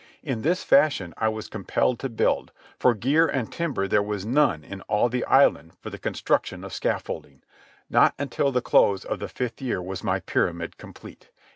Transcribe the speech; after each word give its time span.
In 0.23 0.41
this 0.41 0.63
fashion 0.63 1.13
I 1.15 1.27
was 1.29 1.47
compelled 1.47 1.99
to 1.99 2.09
build, 2.09 2.51
for 2.79 2.95
gear 2.95 3.27
and 3.27 3.53
timber 3.53 3.87
there 3.87 4.01
was 4.01 4.25
none 4.25 4.63
in 4.63 4.81
all 4.89 5.09
the 5.09 5.23
island 5.25 5.73
for 5.79 5.91
the 5.91 5.99
construction 5.99 6.63
of 6.63 6.73
scaffolding. 6.73 7.43
Not 7.87 8.15
until 8.17 8.51
the 8.51 8.63
close 8.63 9.05
of 9.05 9.19
the 9.19 9.29
fifth 9.29 9.61
year 9.61 9.79
was 9.79 10.03
my 10.03 10.19
pyramid 10.19 10.79
complete. 10.79 11.29